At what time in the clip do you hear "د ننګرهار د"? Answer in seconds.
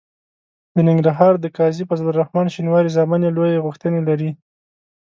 0.75-1.45